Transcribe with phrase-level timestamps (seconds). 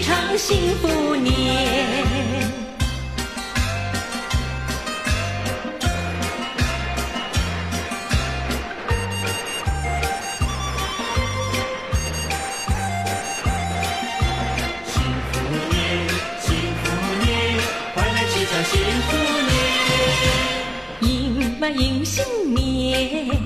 [0.00, 2.60] 们齐唱幸福年。
[21.78, 23.39] 迎新年，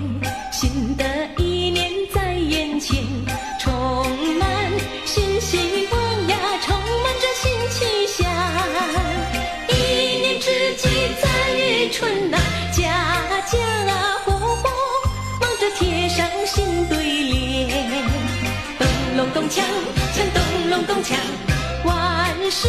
[22.54, 22.68] 事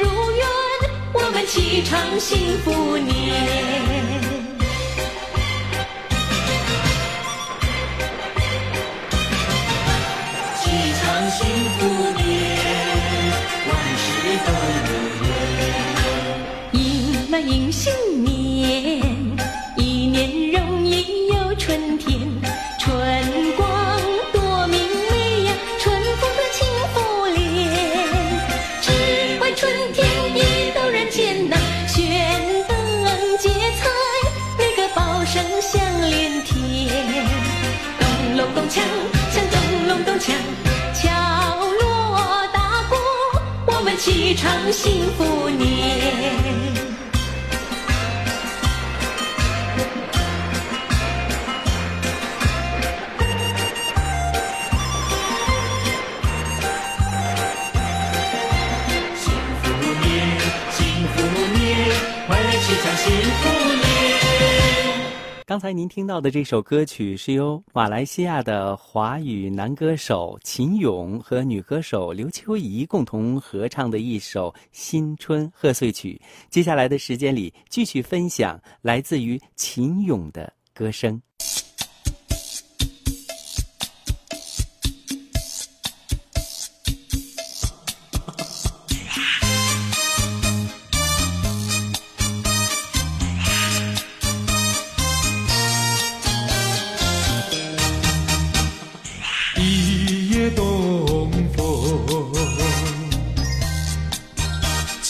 [0.00, 0.46] 如愿，
[1.12, 3.08] 我们齐唱幸福年，
[10.54, 10.70] 齐
[11.00, 11.40] 唱幸
[11.74, 11.82] 福
[12.22, 12.26] 年，
[13.66, 14.06] 万事
[14.46, 14.48] 都
[14.86, 14.88] 如
[15.26, 16.80] 愿，迎
[17.32, 18.27] 来迎新年。
[44.08, 46.67] 喜常幸福年。
[65.48, 76.20] 刚才您听到的这首歌曲是由马来西亚的华语男歌手秦勇和女歌手刘秋怡共同合唱的一首新春贺岁曲。
[76.50, 81.18] 接下来的时间里，继续分享来自于秦勇的歌声。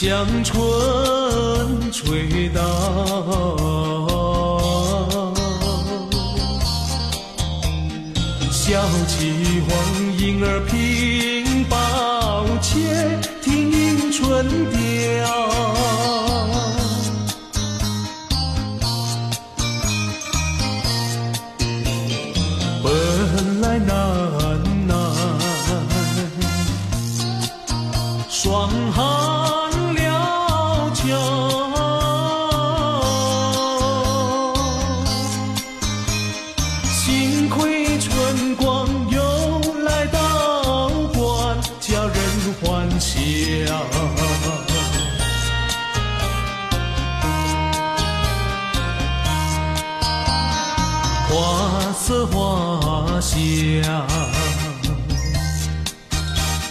[0.09, 0.57] 将春
[1.93, 2.63] 吹到，
[8.51, 15.48] 小鸡黄莺儿平抱切，听春调。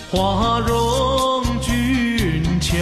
[0.09, 2.73] 花容俊俏，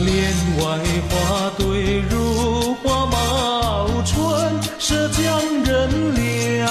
[0.00, 0.62] 帘外
[1.08, 4.14] 花对如花貌春。
[4.78, 5.24] 涉江
[5.64, 6.64] 人了。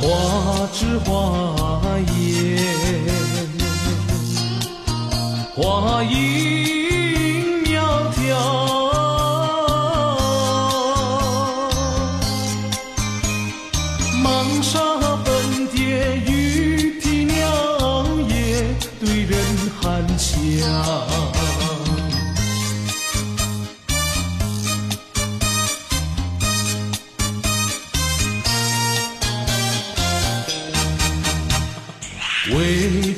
[0.00, 0.02] 花
[0.72, 1.10] 枝花
[2.16, 3.11] 叶，
[5.54, 6.61] 画一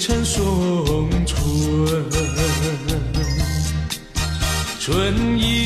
[0.06, 1.34] 晨送春
[4.78, 5.63] 春意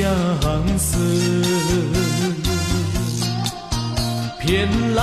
[0.00, 0.96] 相思，
[4.40, 5.02] 偏来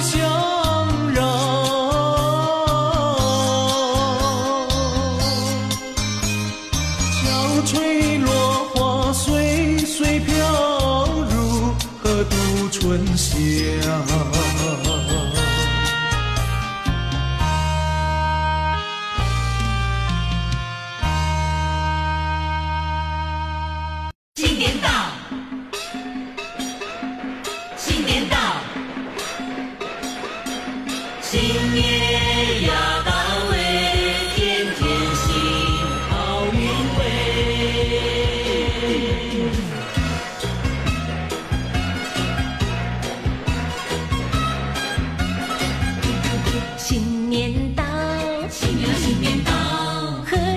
[0.00, 0.20] 相
[1.12, 1.22] 扰。
[7.18, 7.24] 憔
[7.64, 8.30] 悴落
[8.74, 10.30] 花，随随飘
[11.30, 12.36] 如何度
[12.70, 13.81] 春宵？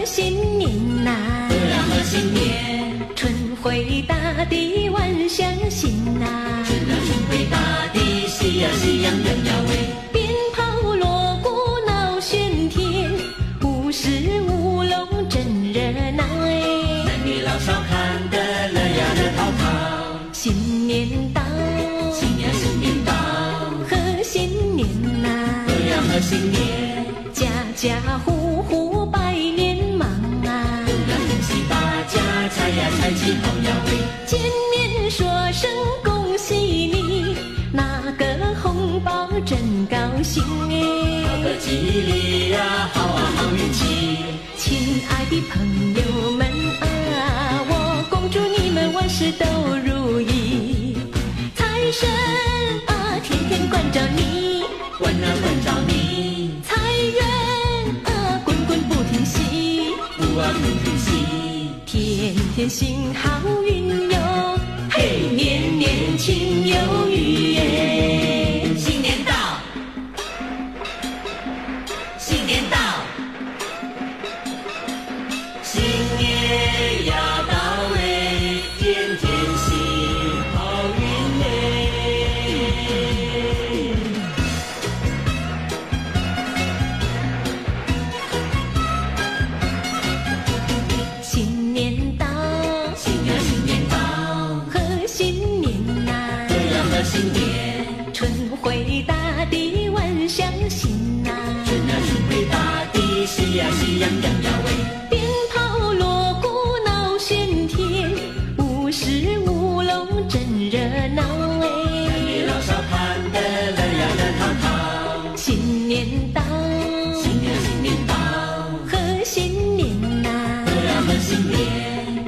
[0.05, 0.69] 新年
[1.03, 1.11] 呐，
[1.89, 2.95] 贺新年。
[3.15, 6.25] 春回大地万象新呐，
[6.63, 9.71] 春啊春回大地喜呀喜洋洋呀喂，
[10.13, 10.61] 鞭炮
[10.93, 11.49] 锣鼓
[11.87, 13.11] 闹喧天，
[13.63, 15.41] 舞狮舞龙真
[15.73, 15.81] 热
[16.11, 18.37] 闹哎，男女老少看得
[18.73, 19.63] 乐呀乐淘淘。
[20.31, 21.41] 新年到，
[22.13, 23.11] 新年新年到，
[23.89, 24.87] 贺新年
[25.23, 25.27] 呐，
[25.67, 28.34] 贺呀贺新年，家家户户
[32.65, 33.91] 家财呀财气好呀喂，
[34.25, 34.39] 见
[34.71, 35.69] 面说声
[36.03, 37.35] 恭喜你，
[37.71, 38.25] 拿个
[38.59, 44.17] 红包真高兴哎，拿个吉利呀，好啊好运气。
[44.57, 46.47] 亲爱的朋友们
[46.81, 49.45] 啊，我恭祝你们万事都
[49.85, 50.97] 如意，
[51.53, 52.09] 财神
[52.87, 54.63] 啊天天关照你，
[54.97, 56.73] 关啊关照你，财
[57.13, 57.23] 源
[58.05, 61.11] 啊滚滚不停息，不啊不停息，
[61.85, 64.17] 天天行好运哟，
[64.89, 66.75] 嘿年年庆有
[67.09, 68.44] 余耶，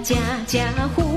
[0.07, 0.15] 家
[0.47, 1.16] 家户户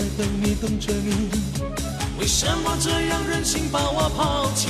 [2.41, 4.67] 什么这样任性把我抛弃？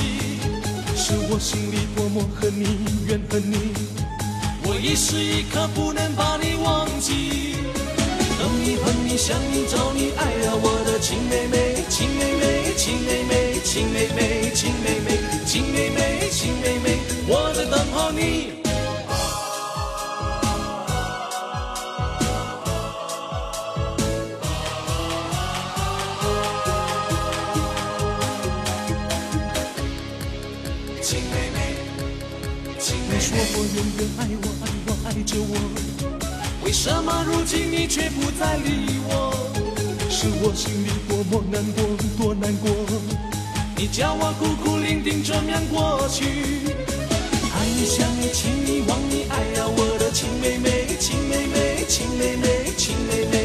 [0.94, 3.72] 是我心里多么恨你，怨恨你。
[4.64, 7.56] 我一时一刻不能把你忘记。
[8.38, 18.61] 等你恨你想你找你爱呀，我的亲妹妹，亲妹妹，亲妹妹，亲妹妹，亲妹妹，亲妹妹，亲妹妹，我在等候你。
[33.62, 35.54] 永远爱我，爱我，爱着我。
[36.64, 39.32] 为什么如今你却不再理我？
[40.10, 41.82] 是我心里多么难过，
[42.18, 42.70] 多难过。
[43.76, 46.24] 你叫我孤苦伶仃这样过去。
[47.54, 53.41] 爱你想你亲你望你爱呀，我的亲妹妹，亲妹妹，亲妹妹，亲妹，妹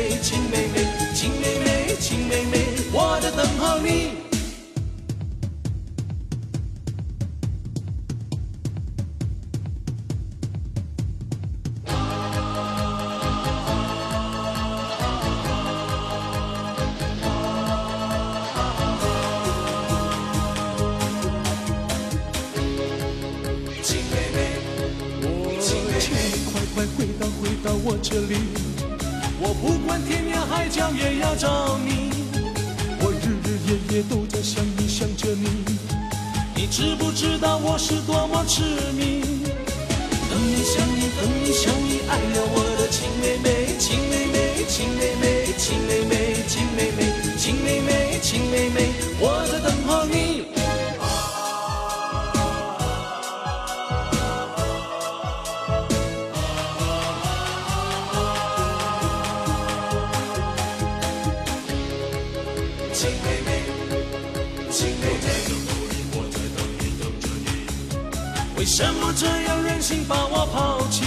[30.78, 32.12] 涯海角也要着迷，
[33.02, 35.66] 我日日夜夜都在想你想着你，
[36.56, 38.62] 你知不知道我是多么痴
[38.94, 39.22] 迷？
[40.30, 47.00] 等你想你等你想你爱呀，我的亲妹妹，亲妹妹，亲妹妹，亲妹妹，亲妹妹，
[47.38, 50.47] 亲妹妹，亲妹妹，我在等候你。
[63.00, 63.62] 亲妹妹，
[64.72, 65.30] 亲妹妹，
[66.14, 67.48] 我在等你，等着你。
[68.58, 71.06] 为什么这样任性把我抛弃？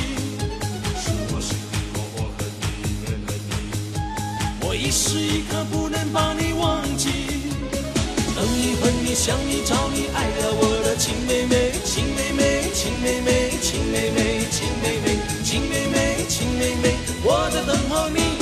[1.03, 3.51] 是我心里多么恨你，怨恨你。
[4.63, 7.11] 我一时一刻不能把你忘记。
[8.37, 16.95] 等你恨你想你找你爱呀，我的亲妹妹，亲妹妹，亲妹妹，亲妹妹，亲妹妹，亲妹妹，亲妹妹，
[17.25, 18.39] 我在等候你。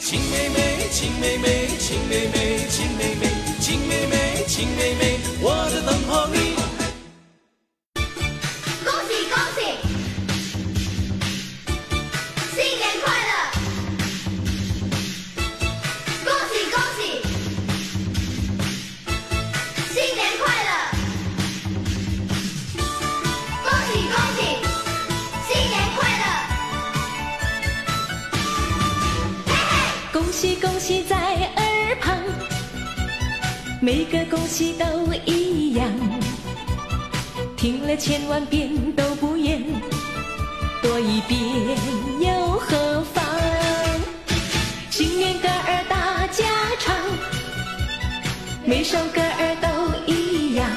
[0.00, 3.28] 亲妹妹，亲妹妹，亲妹妹，亲妹妹，
[3.60, 6.65] 亲妹妹，亲妹妹，我的等候你。
[33.86, 34.84] 每个恭喜都
[35.24, 35.88] 一样，
[37.56, 39.62] 听了千万遍都不厌，
[40.82, 41.40] 多一遍
[42.18, 43.24] 又何妨？
[44.90, 46.44] 新年歌儿大家
[46.80, 46.96] 唱，
[48.64, 50.68] 每首歌儿都一样，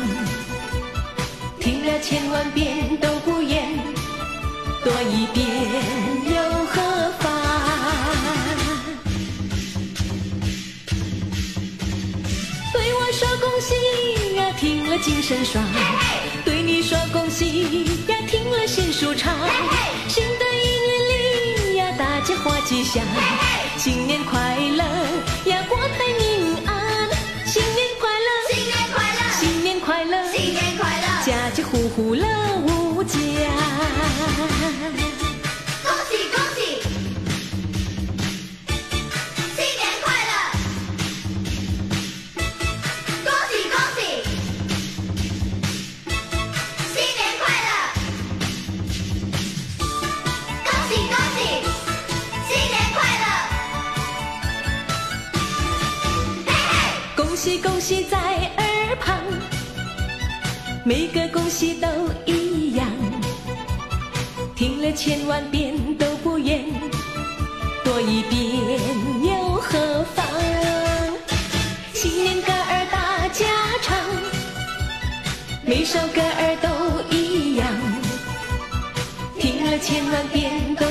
[1.59, 3.75] 听了千万遍都不厌，
[4.83, 5.47] 多一遍
[13.61, 15.63] 喜呀，听了精神爽；
[16.45, 17.61] 对你说恭喜
[18.07, 19.35] 呀，听了心舒畅。
[20.07, 23.03] 新的一年里呀，大家花吉祥，
[23.77, 24.83] 新年快乐
[25.51, 25.65] 呀，
[57.79, 59.23] 喜在耳旁，
[60.83, 61.87] 每个恭喜都
[62.25, 62.85] 一样，
[64.55, 66.65] 听了千万遍都不厌，
[67.85, 68.79] 多一遍
[69.23, 70.25] 又何妨？
[71.93, 73.45] 新年歌儿大家
[73.81, 73.97] 唱，
[75.65, 76.67] 每首歌儿都
[77.15, 77.65] 一样，
[79.39, 80.85] 听了千万遍都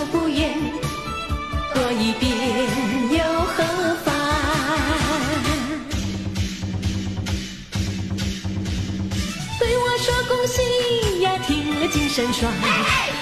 [12.19, 12.51] 听了精神爽；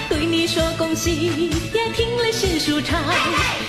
[0.09, 1.31] 对你说恭喜呀，
[1.95, 2.99] 听了心舒畅。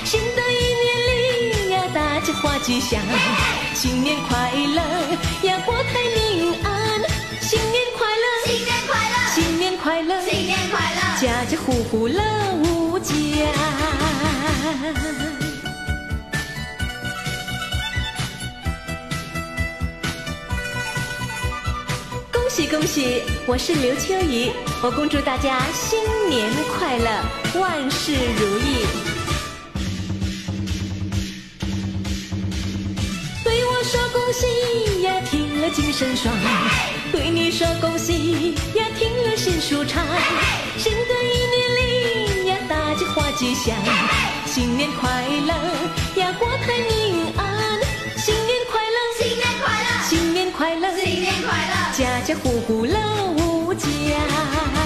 [0.04, 2.98] 新的一年里呀，大家话吉祥，
[3.74, 4.80] 新年快乐
[5.46, 7.02] 呀，国泰民安，
[7.42, 12.22] 新年快乐，新年快乐，新年快乐，新年快乐，家家户户乐
[12.62, 13.14] 无疆。
[22.70, 23.22] 恭喜！
[23.46, 24.50] 我是刘秋雨，
[24.82, 25.98] 我恭祝大家新
[26.28, 28.84] 年快乐，万事如意。
[33.42, 36.30] 对我说恭喜呀，听了精神爽；
[37.10, 40.04] 对你说恭喜呀，听了心舒畅。
[40.76, 43.74] 新的一年里呀，大家话吉祥，
[44.44, 45.08] 新年快
[45.46, 47.80] 乐呀，国泰民安，
[48.18, 48.58] 新年
[50.58, 52.98] 快乐，新年快乐，新年快乐，家家户户乐
[53.36, 54.77] 无疆。